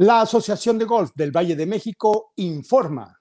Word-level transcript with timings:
La 0.00 0.20
Asociación 0.20 0.78
de 0.78 0.84
Golf 0.84 1.10
del 1.16 1.32
Valle 1.32 1.56
de 1.56 1.66
México 1.66 2.30
informa. 2.36 3.18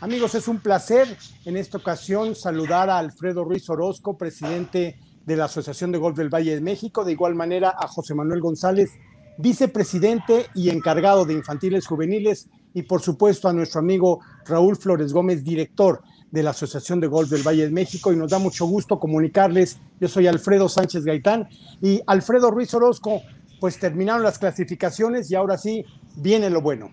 Amigos, 0.00 0.34
es 0.34 0.48
un 0.48 0.58
placer 0.58 1.16
en 1.44 1.56
esta 1.56 1.78
ocasión 1.78 2.34
saludar 2.34 2.90
a 2.90 2.98
Alfredo 2.98 3.44
Ruiz 3.44 3.70
Orozco, 3.70 4.18
presidente 4.18 4.98
de 5.24 5.36
la 5.36 5.44
Asociación 5.44 5.92
de 5.92 5.98
Golf 5.98 6.16
del 6.16 6.28
Valle 6.28 6.56
de 6.56 6.60
México, 6.60 7.04
de 7.04 7.12
igual 7.12 7.36
manera 7.36 7.72
a 7.78 7.86
José 7.86 8.16
Manuel 8.16 8.40
González, 8.40 8.90
vicepresidente 9.38 10.46
y 10.56 10.70
encargado 10.70 11.24
de 11.24 11.34
infantiles 11.34 11.86
juveniles, 11.86 12.50
y 12.74 12.82
por 12.82 13.00
supuesto 13.00 13.48
a 13.48 13.52
nuestro 13.52 13.78
amigo 13.78 14.18
Raúl 14.44 14.74
Flores 14.74 15.12
Gómez, 15.12 15.44
director 15.44 16.02
de 16.32 16.42
la 16.42 16.50
Asociación 16.50 16.98
de 16.98 17.06
Golf 17.06 17.30
del 17.30 17.46
Valle 17.46 17.66
de 17.66 17.70
México, 17.70 18.12
y 18.12 18.16
nos 18.16 18.32
da 18.32 18.40
mucho 18.40 18.66
gusto 18.66 18.98
comunicarles. 18.98 19.78
Yo 20.00 20.08
soy 20.08 20.26
Alfredo 20.26 20.68
Sánchez 20.68 21.04
Gaitán 21.04 21.48
y 21.80 22.00
Alfredo 22.08 22.50
Ruiz 22.50 22.74
Orozco, 22.74 23.22
pues 23.62 23.78
terminaron 23.78 24.24
las 24.24 24.40
clasificaciones 24.40 25.30
y 25.30 25.36
ahora 25.36 25.56
sí 25.56 25.84
viene 26.16 26.50
lo 26.50 26.60
bueno. 26.60 26.92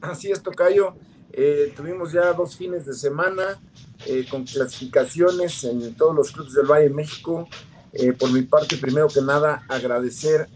Así 0.00 0.32
es, 0.32 0.42
Tocayo. 0.42 0.96
Eh, 1.32 1.72
tuvimos 1.76 2.10
ya 2.10 2.32
dos 2.32 2.56
fines 2.56 2.86
de 2.86 2.94
semana 2.94 3.60
eh, 4.04 4.26
con 4.28 4.42
clasificaciones 4.42 5.62
en 5.62 5.94
todos 5.94 6.16
los 6.16 6.32
clubes 6.32 6.54
del 6.54 6.66
Valle 6.66 6.88
de 6.88 6.94
México. 6.94 7.48
Eh, 7.92 8.12
por 8.14 8.32
mi 8.32 8.42
parte, 8.42 8.78
primero 8.78 9.06
que 9.06 9.22
nada, 9.22 9.64
agradecer 9.68 10.48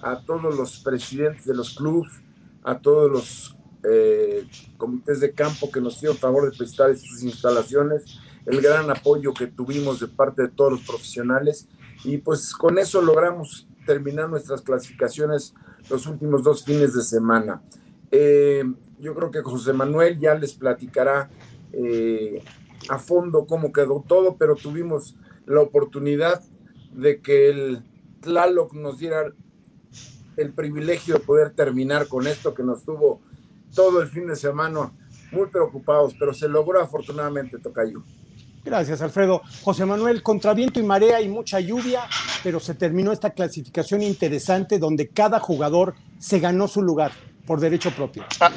a 0.00 0.22
todos 0.22 0.56
los 0.56 0.78
presidentes 0.78 1.44
de 1.44 1.54
los 1.54 1.74
clubes, 1.74 2.12
a 2.64 2.78
todos 2.78 3.10
los 3.10 3.56
comités 4.78 5.20
de 5.20 5.32
campo 5.32 5.70
que 5.70 5.82
nos 5.82 6.00
dieron 6.00 6.16
favor 6.16 6.50
de 6.50 6.56
prestar 6.56 6.96
sus 6.96 7.22
instalaciones, 7.24 8.04
el 8.46 8.62
gran 8.62 8.90
apoyo 8.90 9.34
que 9.34 9.48
tuvimos 9.48 10.00
de 10.00 10.08
parte 10.08 10.42
de 10.42 10.48
todos 10.48 10.72
los 10.72 10.80
profesionales 10.80 11.68
y 12.04 12.16
pues 12.18 12.54
con 12.54 12.78
eso 12.78 13.02
logramos 13.02 13.66
terminar 13.86 14.28
nuestras 14.28 14.62
clasificaciones 14.62 15.54
los 15.90 16.06
últimos 16.06 16.42
dos 16.42 16.64
fines 16.64 16.94
de 16.94 17.02
semana. 17.02 17.62
Eh, 18.10 18.64
yo 18.98 19.14
creo 19.14 19.30
que 19.30 19.42
José 19.42 19.72
Manuel 19.72 20.18
ya 20.18 20.34
les 20.34 20.54
platicará 20.54 21.30
eh, 21.72 22.42
a 22.88 22.98
fondo 22.98 23.46
cómo 23.46 23.72
quedó 23.72 24.04
todo, 24.06 24.36
pero 24.36 24.54
tuvimos 24.54 25.16
la 25.46 25.60
oportunidad 25.60 26.42
de 26.92 27.20
que 27.20 27.50
el 27.50 27.82
Tlaloc 28.20 28.74
nos 28.74 28.98
diera 28.98 29.32
el 30.36 30.52
privilegio 30.52 31.14
de 31.14 31.20
poder 31.20 31.50
terminar 31.50 32.08
con 32.08 32.26
esto 32.26 32.54
que 32.54 32.62
nos 32.62 32.84
tuvo 32.84 33.20
todo 33.74 34.00
el 34.00 34.08
fin 34.08 34.26
de 34.26 34.36
semana 34.36 34.92
muy 35.30 35.46
preocupados, 35.48 36.14
pero 36.18 36.34
se 36.34 36.48
logró 36.48 36.80
afortunadamente, 36.80 37.58
Tocayo. 37.58 38.02
Gracias, 38.64 39.02
Alfredo. 39.02 39.42
José 39.62 39.84
Manuel, 39.84 40.22
contra 40.22 40.54
viento 40.54 40.78
y 40.78 40.84
marea 40.84 41.20
y 41.20 41.28
mucha 41.28 41.58
lluvia, 41.58 42.02
pero 42.44 42.60
se 42.60 42.74
terminó 42.74 43.10
esta 43.10 43.30
clasificación 43.30 44.02
interesante 44.02 44.78
donde 44.78 45.08
cada 45.08 45.40
jugador 45.40 45.94
se 46.18 46.38
ganó 46.38 46.68
su 46.68 46.80
lugar 46.80 47.12
por 47.44 47.58
derecho 47.58 47.90
propio. 47.90 48.24
Ah, 48.40 48.52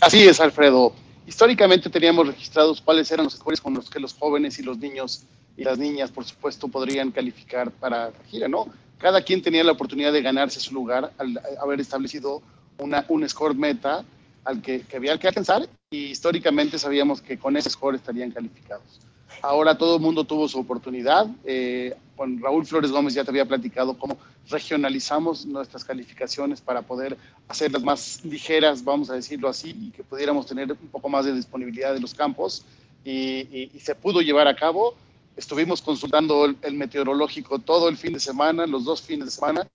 así 0.00 0.26
es, 0.26 0.40
Alfredo. 0.40 0.92
Históricamente 1.26 1.88
teníamos 1.90 2.26
registrados 2.26 2.80
cuáles 2.80 3.10
eran 3.12 3.24
los 3.24 3.34
escuelas 3.34 3.60
con 3.60 3.74
los 3.74 3.88
que 3.88 4.00
los 4.00 4.14
jóvenes 4.14 4.58
y 4.58 4.64
los 4.64 4.78
niños 4.78 5.22
y 5.56 5.62
las 5.62 5.78
niñas, 5.78 6.10
por 6.10 6.24
supuesto, 6.24 6.66
podrían 6.66 7.12
calificar 7.12 7.70
para 7.70 8.06
la 8.06 8.24
gira, 8.28 8.48
¿no? 8.48 8.66
Cada 8.98 9.22
quien 9.22 9.42
tenía 9.42 9.62
la 9.62 9.72
oportunidad 9.72 10.12
de 10.12 10.22
ganarse 10.22 10.58
su 10.58 10.74
lugar 10.74 11.12
al 11.18 11.40
haber 11.62 11.80
establecido 11.80 12.42
una, 12.78 13.04
un 13.08 13.28
score 13.28 13.54
meta 13.54 14.04
al 14.44 14.60
que, 14.60 14.80
que 14.82 14.96
había 14.96 15.16
que 15.18 15.28
alcanzar 15.28 15.68
y 15.92 16.04
históricamente 16.04 16.78
sabíamos 16.78 17.20
que 17.20 17.36
con 17.36 17.56
ese 17.56 17.68
score 17.68 17.96
estarían 17.96 18.30
calificados. 18.30 19.00
Ahora 19.42 19.76
todo 19.76 19.96
el 19.96 20.00
mundo 20.00 20.22
tuvo 20.22 20.48
su 20.48 20.60
oportunidad. 20.60 21.26
Eh, 21.44 21.96
con 22.14 22.40
Raúl 22.40 22.64
Flores 22.64 22.92
Gómez 22.92 23.14
ya 23.14 23.24
te 23.24 23.30
había 23.30 23.44
platicado 23.44 23.98
cómo 23.98 24.16
regionalizamos 24.48 25.46
nuestras 25.46 25.84
calificaciones 25.84 26.60
para 26.60 26.82
poder 26.82 27.18
hacerlas 27.48 27.82
más 27.82 28.24
ligeras, 28.24 28.84
vamos 28.84 29.10
a 29.10 29.14
decirlo 29.14 29.48
así, 29.48 29.70
y 29.70 29.90
que 29.90 30.04
pudiéramos 30.04 30.46
tener 30.46 30.70
un 30.70 30.88
poco 30.92 31.08
más 31.08 31.24
de 31.24 31.34
disponibilidad 31.34 31.92
de 31.92 31.98
los 31.98 32.14
campos. 32.14 32.64
Y, 33.04 33.68
se 33.80 33.96
pudo 33.96 34.20
llevar 34.20 34.46
a 34.46 34.54
cabo. 34.54 34.94
Estuvimos 35.36 35.82
consultando 35.82 36.44
el, 36.44 36.74
meteorológico 36.74 37.58
todo 37.58 37.88
el 37.88 37.96
fin 37.96 38.12
de 38.12 38.20
semana, 38.20 38.64
los 38.64 38.84
dos 38.84 39.02
fines 39.02 39.24
de 39.24 39.30
semana, 39.32 39.66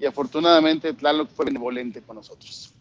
y 0.00 0.06
afortunadamente 0.06 0.92
Tlaloc 0.94 1.28
fue 1.30 1.44
benevolente 1.44 2.02
con 2.02 2.16
nosotros. 2.16 2.74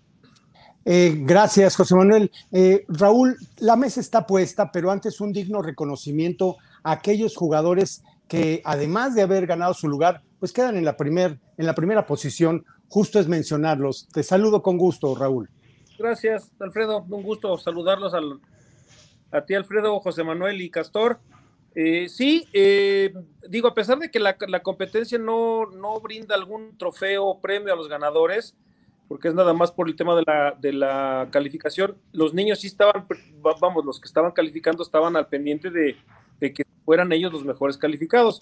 Eh, 0.86 1.16
gracias, 1.20 1.76
José 1.76 1.96
Manuel. 1.96 2.32
Eh, 2.52 2.86
Raúl, 2.88 3.38
la 3.58 3.76
mesa 3.76 4.00
está 4.00 4.26
puesta, 4.26 4.72
pero 4.72 4.92
antes 4.92 5.22
un 5.22 5.32
digno 5.32 5.62
reconocimiento 5.62 6.58
a 6.84 6.94
aquellos 6.94 7.36
jugadores 7.36 8.04
que, 8.28 8.62
además 8.64 9.16
de 9.16 9.24
haber 9.24 9.46
ganado 9.46 9.74
su 9.74 9.88
lugar, 9.88 10.22
pues 10.40 10.54
quedan 10.54 10.78
en 10.78 10.86
la, 10.86 10.96
primer, 10.96 11.40
en 11.58 11.66
la 11.66 11.76
primera 11.76 12.06
posición. 12.06 12.66
Justo 12.88 13.20
es 13.20 13.28
mencionarlos. 13.28 14.08
Te 14.12 14.24
saludo 14.24 14.62
con 14.62 14.78
gusto, 14.78 15.14
Raúl. 15.16 15.50
Gracias, 15.98 16.50
Alfredo. 16.60 17.06
Un 17.10 17.24
gusto 17.24 17.58
saludarlos 17.58 18.14
a 19.32 19.42
ti, 19.46 19.54
Alfredo, 19.54 20.00
José 20.00 20.24
Manuel 20.24 20.62
y 20.62 20.70
Castor. 20.70 21.20
Eh, 21.76 22.08
sí, 22.10 22.48
digo, 23.48 23.68
a 23.68 23.76
pesar 23.76 24.00
de 24.00 24.10
que 24.10 24.20
la, 24.20 24.36
la 24.48 24.64
competencia 24.64 25.20
no, 25.20 25.68
no 25.68 26.00
brinda 26.00 26.36
algún 26.36 26.78
trofeo 26.78 27.26
o 27.26 27.42
premio 27.42 27.74
a 27.74 27.76
los 27.76 27.90
ganadores, 27.90 28.56
porque 29.10 29.28
es 29.28 29.34
nada 29.34 29.54
más 29.54 29.72
por 29.72 29.90
el 29.90 29.96
tema 29.96 30.16
de 30.16 30.24
la, 30.26 30.56
de 30.62 30.72
la 30.72 31.28
calificación. 31.32 31.98
Los 32.14 32.36
niños 32.36 32.60
sí 32.60 32.68
estaban, 32.68 33.08
vamos, 33.60 33.84
los 33.84 34.00
que 34.00 34.08
estaban 34.08 34.32
calificando 34.32 34.84
estaban 34.84 35.18
al 35.18 35.28
pendiente 35.28 35.72
de, 35.72 35.98
que 36.40 36.64
fueran 36.86 37.12
ellos 37.12 37.34
los 37.34 37.44
mejores 37.44 37.76
calificados. 37.76 38.40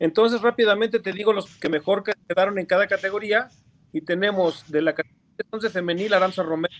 Entonces, 0.00 0.42
rápidamente 0.42 0.98
te 0.98 1.12
digo 1.12 1.32
los 1.32 1.56
que 1.58 1.68
mejor 1.68 2.02
quedaron 2.02 2.58
en 2.58 2.66
cada 2.66 2.88
categoría. 2.88 3.48
Y 3.92 4.00
tenemos 4.00 4.68
de 4.68 4.82
la 4.82 4.92
categoría 4.92 5.46
11 5.50 5.70
femenil, 5.70 6.12
Aranza 6.12 6.42
Romero. 6.42 6.74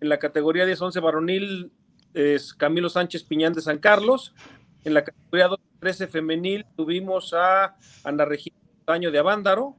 En 0.00 0.08
la 0.08 0.20
categoría 0.20 0.64
10-11 0.64 1.02
varonil, 1.02 1.72
es 2.14 2.54
Camilo 2.54 2.88
Sánchez 2.88 3.24
Piñán 3.24 3.54
de 3.54 3.60
San 3.60 3.78
Carlos. 3.78 4.36
En 4.84 4.94
la 4.94 5.02
categoría 5.02 5.48
13 5.80 6.06
femenil 6.06 6.64
tuvimos 6.76 7.34
a 7.34 7.76
Ana 8.04 8.24
Regina 8.24 8.56
Daño 8.86 9.10
de 9.10 9.18
Avándaro. 9.18 9.74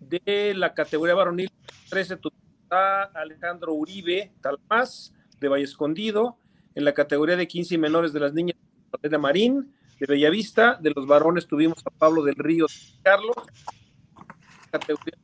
De 0.00 0.54
la 0.56 0.74
categoría 0.74 1.14
varonil 1.14 1.50
13 1.88 2.18
a 2.70 3.02
Alejandro 3.14 3.72
Uribe 3.72 4.32
Talmás 4.40 5.14
de 5.40 5.48
Valle 5.48 5.64
Escondido. 5.64 6.38
En 6.74 6.84
la 6.84 6.94
categoría 6.94 7.36
de 7.36 7.48
15 7.48 7.74
y 7.74 7.78
menores 7.78 8.12
de 8.12 8.20
las 8.20 8.32
niñas, 8.34 8.56
de 9.02 9.18
Marín 9.18 9.74
de 9.98 10.06
Bellavista. 10.06 10.78
De 10.80 10.92
los 10.94 11.06
varones 11.06 11.46
tuvimos 11.46 11.84
a 11.86 11.90
Pablo 11.90 12.22
del 12.22 12.36
Río 12.36 12.66
Carlos. 13.02 13.36
Categoría 14.70 15.18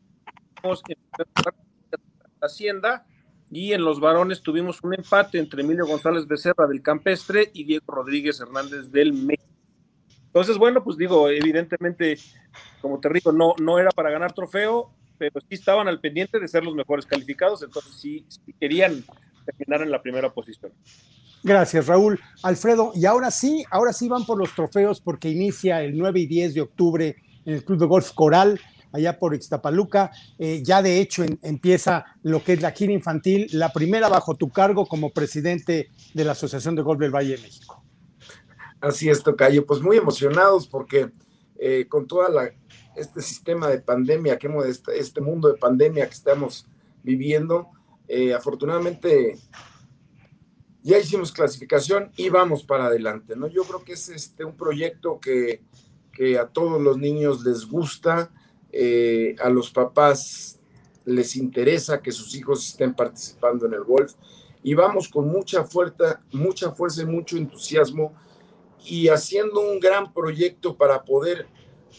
Hacienda. 2.40 3.06
Y 3.50 3.72
en 3.72 3.84
los 3.84 4.00
varones 4.00 4.42
tuvimos 4.42 4.82
un 4.82 4.94
empate 4.94 5.38
entre 5.38 5.62
Emilio 5.62 5.86
González 5.86 6.26
Becerra 6.26 6.66
del 6.66 6.82
Campestre 6.82 7.50
y 7.54 7.64
Diego 7.64 7.84
Rodríguez 7.86 8.40
Hernández 8.40 8.90
del 8.90 9.12
México. 9.12 9.44
Entonces, 10.26 10.58
bueno, 10.58 10.82
pues 10.82 10.96
digo, 10.96 11.28
evidentemente, 11.28 12.18
como 12.80 12.98
te 12.98 13.08
digo, 13.10 13.30
no, 13.30 13.54
no 13.60 13.78
era 13.78 13.90
para 13.90 14.10
ganar 14.10 14.32
trofeo, 14.32 14.90
pero 15.32 15.44
sí 15.48 15.54
estaban 15.54 15.88
al 15.88 16.00
pendiente 16.00 16.38
de 16.38 16.48
ser 16.48 16.64
los 16.64 16.74
mejores 16.74 17.06
calificados, 17.06 17.62
entonces 17.62 17.92
sí, 18.00 18.26
querían 18.58 19.04
terminar 19.44 19.82
en 19.82 19.90
la 19.90 20.02
primera 20.02 20.32
posición. 20.32 20.72
Gracias, 21.42 21.86
Raúl. 21.86 22.18
Alfredo, 22.42 22.92
y 22.94 23.04
ahora 23.04 23.30
sí, 23.30 23.64
ahora 23.70 23.92
sí 23.92 24.08
van 24.08 24.24
por 24.24 24.38
los 24.38 24.54
trofeos 24.54 25.00
porque 25.00 25.28
inicia 25.28 25.82
el 25.82 25.96
9 25.96 26.20
y 26.20 26.26
10 26.26 26.54
de 26.54 26.60
octubre 26.62 27.16
en 27.44 27.54
el 27.54 27.64
Club 27.64 27.78
de 27.78 27.86
Golf 27.86 28.12
Coral, 28.12 28.58
allá 28.92 29.18
por 29.18 29.34
Ixtapaluca. 29.34 30.10
Eh, 30.38 30.62
ya 30.64 30.80
de 30.80 31.00
hecho 31.00 31.22
empieza 31.42 32.06
lo 32.22 32.42
que 32.42 32.54
es 32.54 32.62
la 32.62 32.70
gira 32.70 32.92
infantil, 32.92 33.48
la 33.52 33.72
primera 33.72 34.08
bajo 34.08 34.36
tu 34.36 34.48
cargo 34.48 34.86
como 34.86 35.10
presidente 35.10 35.90
de 36.14 36.24
la 36.24 36.32
Asociación 36.32 36.76
de 36.76 36.82
Golf 36.82 37.00
del 37.00 37.14
Valle 37.14 37.36
de 37.36 37.42
México. 37.42 37.84
Así 38.80 39.08
es, 39.08 39.22
Tocayo. 39.22 39.66
Pues 39.66 39.80
muy 39.80 39.96
emocionados 39.96 40.66
porque 40.66 41.10
eh, 41.58 41.86
con 41.88 42.06
toda 42.06 42.28
la 42.28 42.50
este 42.96 43.20
sistema 43.20 43.68
de 43.68 43.80
pandemia, 43.80 44.38
que 44.38 44.46
hemos, 44.46 44.66
este, 44.66 44.98
este 44.98 45.20
mundo 45.20 45.48
de 45.48 45.58
pandemia 45.58 46.06
que 46.06 46.14
estamos 46.14 46.66
viviendo. 47.02 47.68
Eh, 48.08 48.34
afortunadamente 48.34 49.38
ya 50.82 50.98
hicimos 50.98 51.32
clasificación 51.32 52.12
y 52.16 52.28
vamos 52.28 52.62
para 52.62 52.86
adelante, 52.86 53.36
¿no? 53.36 53.46
Yo 53.46 53.64
creo 53.64 53.82
que 53.82 53.94
es 53.94 54.10
este, 54.10 54.44
un 54.44 54.54
proyecto 54.54 55.18
que, 55.18 55.62
que 56.12 56.38
a 56.38 56.46
todos 56.46 56.80
los 56.80 56.98
niños 56.98 57.42
les 57.42 57.66
gusta, 57.66 58.30
eh, 58.70 59.34
a 59.40 59.48
los 59.48 59.70
papás 59.70 60.58
les 61.06 61.36
interesa 61.36 62.02
que 62.02 62.12
sus 62.12 62.34
hijos 62.34 62.66
estén 62.66 62.94
participando 62.94 63.66
en 63.66 63.74
el 63.74 63.84
golf 63.84 64.14
y 64.62 64.74
vamos 64.74 65.08
con 65.08 65.28
mucha 65.28 65.64
fuerza, 65.64 66.22
mucha 66.32 66.70
fuerza 66.72 67.02
y 67.02 67.06
mucho 67.06 67.36
entusiasmo 67.36 68.14
y 68.84 69.08
haciendo 69.08 69.60
un 69.60 69.80
gran 69.80 70.12
proyecto 70.12 70.76
para 70.76 71.04
poder 71.04 71.46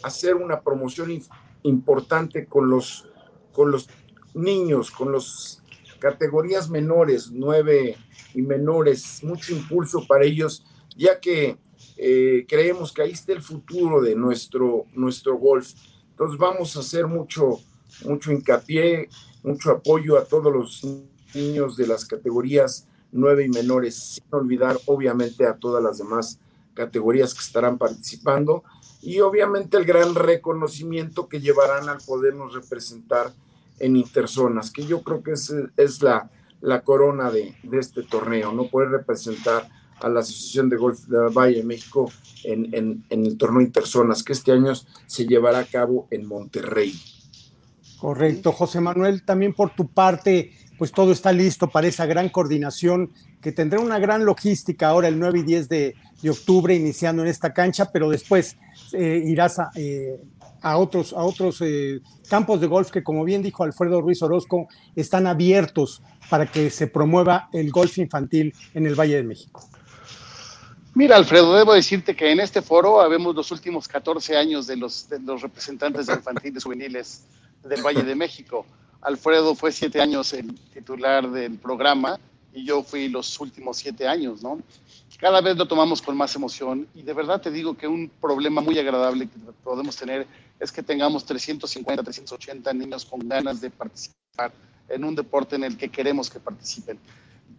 hacer 0.04 0.36
una 0.36 0.62
promoción 0.62 1.22
importante 1.64 2.46
con 2.46 2.70
los, 2.70 3.08
con 3.52 3.72
los 3.72 3.90
niños, 4.34 4.92
con 4.92 5.12
las 5.12 5.64
categorías 6.00 6.70
menores, 6.70 7.32
nueve 7.32 7.98
y 8.34 8.42
menores, 8.42 9.24
mucho 9.24 9.54
impulso 9.54 10.06
para 10.08 10.26
ellos, 10.26 10.64
ya 10.96 11.20
que 11.20 11.58
eh, 11.98 12.46
creemos 12.48 12.92
que 12.92 13.02
ahí 13.02 13.12
está 13.12 13.34
el 13.34 13.42
futuro 13.42 14.02
de 14.02 14.16
nuestro, 14.16 14.86
nuestro 14.94 15.38
golf. 15.38 15.74
Entonces 16.12 16.38
vamos 16.38 16.76
a 16.76 16.82
hacer 16.82 17.08
mucho, 17.08 17.60
mucho 18.06 18.32
hincapié, 18.32 19.10
mucho 19.44 19.72
apoyo 19.72 20.18
a 20.18 20.26
todos 20.26 20.52
los 20.54 20.84
niños 21.34 21.78
de 21.78 21.88
las 21.88 22.06
categorías 22.06 22.88
9 23.12 23.46
y 23.46 23.50
menores, 23.50 23.96
sin 23.96 24.24
olvidar 24.32 24.78
obviamente 24.86 25.46
a 25.46 25.56
todas 25.56 25.82
las 25.82 25.98
demás 25.98 26.40
categorías 26.74 27.34
que 27.34 27.40
estarán 27.40 27.78
participando 27.78 28.64
y 29.02 29.20
obviamente 29.20 29.78
el 29.78 29.86
gran 29.86 30.16
reconocimiento 30.16 31.28
que 31.28 31.40
llevarán 31.40 31.90
al 31.90 32.00
podernos 32.06 32.54
representar 32.54 33.34
en 33.80 33.96
interzonas, 33.96 34.72
que 34.72 34.86
yo 34.86 35.04
creo 35.04 35.22
que 35.22 35.34
es, 35.34 35.54
es 35.78 36.02
la, 36.02 36.30
la 36.62 36.82
corona 36.82 37.30
de, 37.30 37.56
de, 37.64 37.80
este 37.80 38.04
torneo, 38.04 38.52
no 38.52 38.68
poder 38.68 38.90
representar 38.90 39.70
a 40.00 40.10
la 40.10 40.22
Asociación 40.22 40.70
de 40.70 40.78
Golf 40.78 41.06
de 41.06 41.30
Valle 41.30 41.58
de 41.58 41.64
México 41.64 42.12
en, 42.44 42.74
en, 42.74 43.06
en 43.10 43.26
el 43.26 43.38
torneo 43.38 43.62
interzonas, 43.62 44.24
que 44.24 44.34
este 44.34 44.52
año 44.52 44.74
se 45.06 45.26
llevará 45.26 45.60
a 45.60 45.66
cabo 45.66 46.08
en 46.12 46.26
Monterrey. 46.26 46.94
Correcto, 48.00 48.52
José 48.52 48.82
Manuel, 48.82 49.24
también 49.24 49.54
por 49.54 49.74
tu 49.74 49.88
parte, 49.88 50.52
pues 50.78 50.92
todo 50.92 51.12
está 51.12 51.32
listo 51.32 51.70
para 51.70 51.88
esa 51.88 52.06
gran 52.06 52.30
coordinación 52.30 53.12
que 53.42 53.52
tendrá 53.52 53.80
una 53.80 54.00
gran 54.00 54.26
logística 54.26 54.90
ahora 54.90 55.08
el 55.08 55.20
9 55.20 55.40
y 55.40 55.44
10 55.44 55.70
de, 55.70 55.96
de 56.22 56.30
octubre 56.30 56.76
iniciando 56.76 57.22
en 57.22 57.30
esta 57.30 57.54
cancha, 57.54 57.92
pero 57.92 58.10
después 58.10 58.58
eh, 58.94 59.22
irás 59.26 59.60
a, 59.60 59.72
eh, 59.76 60.20
a, 60.62 60.78
otros, 60.78 61.14
a 61.14 61.24
otros 61.24 61.62
eh, 61.62 62.02
campos 62.30 62.62
de 62.62 62.68
golf 62.68 62.92
que, 62.92 63.04
como 63.04 63.24
bien 63.24 63.42
dijo 63.42 63.64
Alfredo 63.64 64.02
Ruiz 64.02 64.22
Orozco, 64.22 64.68
están 64.96 65.28
abiertos 65.28 66.02
para 66.30 66.46
que 66.46 66.70
se 66.70 66.88
promueva 66.88 67.50
el 67.54 67.72
golf 67.72 67.98
infantil 67.98 68.54
en 68.74 68.86
el 68.86 68.96
Valle 68.96 69.18
de 69.18 69.24
México. 69.24 69.68
Mira, 70.94 71.18
Alfredo, 71.18 71.54
debo 71.56 71.74
decirte 71.74 72.16
que 72.16 72.32
en 72.32 72.40
este 72.40 72.62
foro 72.62 73.02
habemos 73.02 73.36
los 73.36 73.52
últimos 73.52 73.88
14 73.88 74.38
años 74.38 74.66
de 74.66 74.78
los, 74.78 75.10
de 75.10 75.20
los 75.20 75.42
representantes 75.42 76.08
infantiles 76.08 76.64
juveniles 76.64 77.26
del 77.64 77.82
Valle 77.82 78.04
de 78.04 78.16
México. 78.16 78.66
Alfredo 79.02 79.56
fue 79.56 79.72
siete 79.72 80.02
años 80.02 80.34
el 80.34 80.56
titular 80.74 81.30
del 81.30 81.58
programa 81.58 82.18
y 82.56 82.64
yo 82.64 82.82
fui 82.82 83.10
los 83.10 83.40
últimos 83.40 83.78
siete 83.78 84.08
años, 84.08 84.42
¿no? 84.42 84.60
Cada 85.20 85.42
vez 85.42 85.58
lo 85.58 85.68
tomamos 85.68 86.02
con 86.02 86.16
más 86.16 86.36
emoción 86.36 86.88
y 86.96 87.04
de 87.04 87.14
verdad 87.14 87.42
te 87.42 87.52
digo 87.52 87.76
que 87.76 87.88
un 87.88 88.10
problema 88.22 88.62
muy 88.62 88.80
agradable 88.80 89.28
que 89.28 89.40
podemos 89.64 89.96
tener 89.96 90.26
es 90.60 90.72
que 90.72 90.82
tengamos 90.82 91.26
350, 91.26 92.02
380 92.02 92.74
niños 92.74 93.06
con 93.06 93.28
ganas 93.28 93.60
de 93.60 93.70
participar 93.70 94.54
en 94.88 95.04
un 95.04 95.16
deporte 95.16 95.58
en 95.58 95.66
el 95.66 95.78
que 95.78 95.90
queremos 95.90 96.30
que 96.30 96.40
participen. 96.40 96.98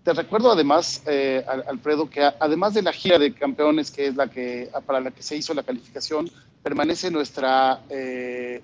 Te 0.03 0.13
recuerdo 0.13 0.51
además, 0.51 1.03
eh, 1.07 1.45
Alfredo, 1.67 2.09
que 2.09 2.23
además 2.23 2.75
de 2.75 2.83
la 2.83 2.93
gira 2.93 3.19
de 3.19 3.35
campeones, 3.35 3.91
que 3.91 4.07
es 4.07 4.17
la 4.17 4.29
que 4.29 4.71
para 4.87 5.01
la 5.01 5.11
que 5.11 5.23
se 5.23 5.37
hizo 5.37 5.53
la 5.53 5.63
calificación, 5.63 6.31
permanece 6.63 7.11
nuestra 7.11 7.83
eh, 7.91 8.63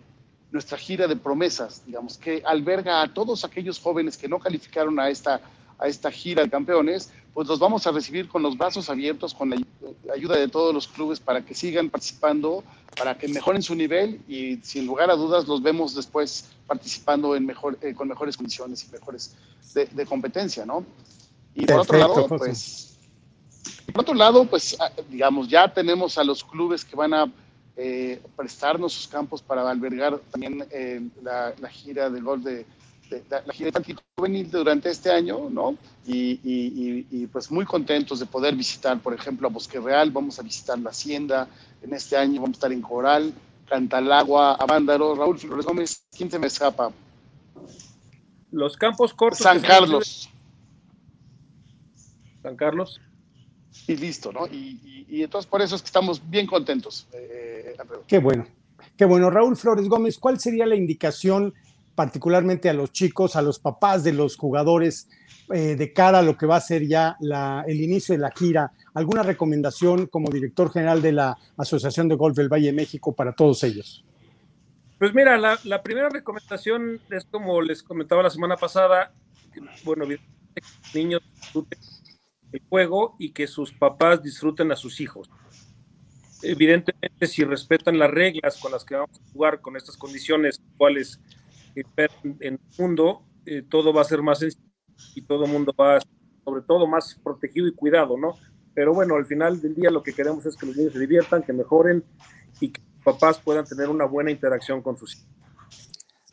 nuestra 0.53 0.77
gira 0.77 1.09
de 1.09 1.17
promesas, 1.17 1.83
digamos, 1.87 2.19
que 2.19 2.43
alberga 2.45 3.03
a 3.03 3.13
todos 3.13 3.43
aquellos 3.45 3.81
jóvenes 3.81 4.19
que 4.19 4.29
no 4.29 4.39
calificaron 4.39 5.01
a 5.01 5.09
esta, 5.09 5.41
a 5.83 5.89
esta 5.89 6.11
gira 6.11 6.43
de 6.43 6.51
campeones, 6.51 7.11
pues 7.35 7.49
los 7.49 7.59
vamos 7.59 7.87
a 7.87 7.91
recibir 7.91 8.29
con 8.29 8.43
los 8.43 8.57
brazos 8.57 8.89
abiertos, 8.89 9.35
con 9.35 9.51
la 9.51 9.57
ayuda 10.15 10.37
de 10.37 10.49
todos 10.49 10.73
los 10.73 10.87
clubes 10.87 11.19
para 11.19 11.45
que 11.45 11.55
sigan 11.55 11.91
participando, 11.91 12.63
para 12.97 13.19
que 13.19 13.27
mejoren 13.27 13.63
su 13.63 13.75
nivel 13.75 14.21
y 14.29 14.59
sin 14.63 14.87
lugar 14.87 15.11
a 15.11 15.17
dudas 15.17 15.49
los 15.49 15.63
vemos 15.63 15.95
después 15.95 16.51
participando 16.67 17.35
en 17.35 17.47
mejor, 17.47 17.79
eh, 17.83 17.95
con 17.95 18.09
mejores 18.09 18.37
condiciones 18.37 18.85
y 18.85 18.93
mejores 18.93 19.35
de, 19.75 19.87
de 19.87 20.07
competencia, 20.07 20.65
¿no? 20.65 20.85
Y 21.55 21.67
por 21.67 21.81
otro 21.81 21.99
lado, 21.99 22.29
pues, 22.29 22.97
por 23.93 24.03
otro 24.03 24.15
lado, 24.15 24.45
pues, 24.45 24.77
digamos, 25.11 25.49
ya 25.49 25.73
tenemos 25.73 26.17
a 26.19 26.25
los 26.25 26.45
clubes 26.45 26.85
que 26.85 26.97
van 26.97 27.13
a 27.13 27.31
eh, 27.77 28.21
prestarnos 28.37 28.93
sus 28.93 29.09
campos 29.09 29.43
para 29.43 29.69
albergar 29.69 30.19
también 30.31 30.65
eh, 30.71 31.01
la, 31.23 31.55
la, 31.59 31.69
gira 31.69 32.09
del 32.11 32.23
gol 32.23 32.43
de, 32.43 32.67
de, 33.11 33.21
de, 33.21 33.43
la 33.47 33.53
gira 33.53 33.69
infantil 33.69 33.99
juvenil 34.17 34.51
durante 34.51 34.91
este 34.91 35.11
año, 35.11 35.49
¿no? 35.51 35.77
Y, 36.07 36.41
y, 36.43 37.07
y, 37.11 37.27
pues 37.27 37.51
muy 37.51 37.65
contentos 37.65 38.19
de 38.21 38.27
poder 38.27 38.55
visitar, 38.55 38.99
por 39.01 39.15
ejemplo, 39.15 39.49
a 39.49 39.51
Bosque 39.51 39.81
Real, 39.81 40.11
vamos 40.11 40.39
a 40.39 40.43
visitar 40.43 40.79
la 40.79 40.91
Hacienda, 40.91 41.49
en 41.83 41.95
este 41.95 42.17
año 42.17 42.41
vamos 42.41 42.57
a 42.57 42.59
estar 42.59 42.73
en 42.73 42.83
Coral, 42.83 43.33
Cantalagua, 43.69 44.55
Avándaro, 44.55 45.15
Raúl 45.15 45.39
Flores 45.39 45.65
Gómez, 45.65 46.05
¿quién 46.17 46.31
se 46.31 46.39
me 46.39 46.47
escapa? 46.49 46.93
Los 48.51 48.77
campos 48.77 49.15
cortos. 49.15 49.39
San 49.39 49.61
Carlos. 49.61 50.29
San 52.43 52.57
Carlos. 52.57 53.01
Y 53.87 53.97
listo, 53.97 54.33
¿no? 54.33 54.47
Y, 54.47 54.79
y, 54.85 55.07
y, 55.09 55.23
entonces 55.23 55.51
por 55.51 55.63
eso 55.63 55.75
es 55.75 55.83
que 55.83 55.87
estamos 55.87 56.21
bien 56.29 56.47
contentos. 56.47 57.07
Eh, 57.15 57.75
qué 58.07 58.19
bueno, 58.19 58.47
qué 58.97 59.07
bueno. 59.07 59.31
Raúl 59.31 59.57
Flores 59.57 59.89
Gómez, 59.89 60.19
¿cuál 60.19 60.39
sería 60.39 60.67
la 60.67 60.77
indicación 60.77 61.55
particularmente 61.95 62.69
a 62.69 62.73
los 62.73 62.93
chicos, 62.93 63.37
a 63.37 63.43
los 63.43 63.59
papás 63.59 64.05
de 64.05 64.13
los 64.13 64.37
jugadores, 64.37 65.09
eh, 65.53 65.77
de 65.77 65.93
cara 65.93 66.21
a 66.21 66.23
lo 66.23 66.37
que 66.37 66.47
va 66.47 66.57
a 66.57 66.61
ser 66.61 66.87
ya 66.87 67.17
el 67.67 67.81
inicio 67.81 68.15
de 68.15 68.21
la 68.21 68.31
gira? 68.31 68.73
¿Alguna 68.95 69.23
recomendación 69.23 70.07
como 70.07 70.31
director 70.31 70.71
general 70.73 71.03
de 71.03 71.13
la 71.13 71.39
Asociación 71.57 72.09
de 72.09 72.15
Golf 72.15 72.37
del 72.37 72.49
Valle 72.49 72.73
México 72.73 73.13
para 73.13 73.33
todos 73.33 73.63
ellos? 73.65 74.05
Pues 74.99 75.15
mira, 75.15 75.37
la, 75.37 75.83
primera 75.83 76.09
recomendación 76.09 77.01
es 77.11 77.25
como 77.25 77.61
les 77.61 77.83
comentaba 77.83 78.23
la 78.23 78.31
semana 78.31 78.57
pasada, 78.57 79.13
bueno, 79.85 80.05
niños 80.95 81.23
disfruten 81.35 81.81
el 82.53 82.63
juego 82.69 83.17
y 83.19 83.33
que 83.33 83.47
sus 83.47 83.73
papás 83.73 84.23
disfruten 84.23 84.71
a 84.71 84.77
sus 84.77 85.01
hijos. 85.01 85.29
Evidentemente, 86.43 87.27
si 87.27 87.45
respetan 87.45 87.99
las 87.99 88.11
reglas 88.11 88.59
con 88.59 88.71
las 88.73 88.85
que 88.85 88.95
vamos 88.95 89.19
a 89.19 89.33
jugar, 89.33 89.61
con 89.61 89.77
estas 89.77 89.97
condiciones 89.97 90.63
cuales 90.77 91.21
en 91.75 92.37
el 92.41 92.61
mundo, 92.79 93.23
eh, 93.47 93.63
todo 93.69 93.93
va 93.93 94.03
a 94.03 94.05
ser 94.05 94.23
más 94.23 94.39
sencillo 94.41 94.65
y 95.15 95.23
todo 95.23 95.45
el 95.45 95.53
mundo 95.53 95.75
va 95.79 95.99
sobre 96.45 96.63
todo 96.63 96.87
más 96.87 97.19
protegido 97.23 97.67
y 97.67 97.75
cuidado, 97.75 98.17
¿no? 98.17 98.35
Pero 98.75 98.95
bueno, 98.95 99.17
al 99.17 99.27
final 99.27 99.61
del 99.61 99.75
día 99.75 99.91
lo 99.91 100.03
que 100.03 100.13
queremos 100.13 100.45
es 100.47 100.57
que 100.57 100.67
los 100.67 100.77
niños 100.77 100.93
se 100.93 100.99
diviertan, 100.99 101.43
que 101.43 101.53
mejoren 101.53 102.05
y 102.61 102.71
que 102.71 102.81
los 102.81 103.05
papás 103.05 103.39
puedan 103.39 103.65
tener 103.65 103.89
una 103.89 104.05
buena 104.05 104.31
interacción 104.31 104.83
con 104.83 104.97
sus 104.97 105.15
hijos. 105.15 105.29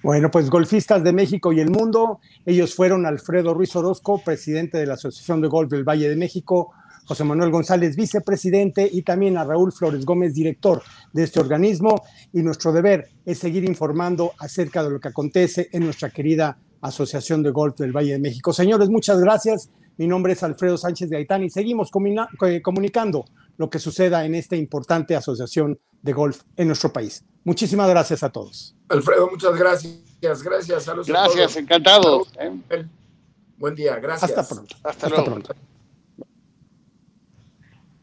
Bueno, 0.01 0.31
pues 0.31 0.49
golfistas 0.49 1.03
de 1.03 1.11
México 1.11 1.51
y 1.51 1.59
el 1.59 1.69
mundo, 1.69 2.21
ellos 2.45 2.73
fueron 2.73 3.05
Alfredo 3.05 3.53
Ruiz 3.53 3.75
Orozco, 3.75 4.21
presidente 4.23 4.77
de 4.77 4.85
la 4.85 4.93
Asociación 4.93 5.41
de 5.41 5.49
Golf 5.49 5.69
del 5.69 5.83
Valle 5.83 6.07
de 6.07 6.15
México, 6.15 6.71
José 7.09 7.23
Manuel 7.23 7.49
González, 7.49 7.95
vicepresidente, 7.95 8.87
y 8.87 9.01
también 9.01 9.35
a 9.35 9.43
Raúl 9.43 9.73
Flores 9.73 10.05
Gómez, 10.05 10.35
director 10.35 10.83
de 11.11 11.23
este 11.23 11.39
organismo. 11.39 12.03
Y 12.31 12.43
nuestro 12.43 12.71
deber 12.71 13.09
es 13.25 13.39
seguir 13.39 13.63
informando 13.63 14.33
acerca 14.37 14.83
de 14.83 14.91
lo 14.91 14.99
que 14.99 15.07
acontece 15.07 15.69
en 15.71 15.85
nuestra 15.85 16.11
querida 16.11 16.59
Asociación 16.81 17.41
de 17.41 17.49
Golf 17.49 17.77
del 17.77 17.93
Valle 17.93 18.11
de 18.11 18.19
México. 18.19 18.53
Señores, 18.53 18.89
muchas 18.89 19.19
gracias. 19.19 19.71
Mi 19.97 20.05
nombre 20.05 20.33
es 20.33 20.43
Alfredo 20.43 20.77
Sánchez 20.77 21.09
de 21.09 21.17
Aitán 21.17 21.43
y 21.43 21.49
seguimos 21.49 21.89
comunicando 21.89 23.25
lo 23.57 23.71
que 23.71 23.79
suceda 23.79 24.23
en 24.23 24.35
esta 24.35 24.55
importante 24.55 25.15
asociación 25.15 25.79
de 26.03 26.13
golf 26.13 26.43
en 26.57 26.67
nuestro 26.67 26.93
país. 26.93 27.25
Muchísimas 27.43 27.89
gracias 27.89 28.21
a 28.21 28.29
todos. 28.29 28.75
Alfredo, 28.87 29.31
muchas 29.31 29.57
gracias. 29.57 30.43
Gracias, 30.43 30.83
saludos. 30.83 31.07
Gracias, 31.07 31.55
a 31.55 31.59
encantado. 31.59 32.27
Buen 33.57 33.73
día, 33.73 33.95
gracias. 33.95 34.29
Hasta 34.29 34.47
pronto. 34.47 34.75
Hasta, 34.83 35.07
Hasta 35.07 35.23
pronto. 35.23 35.55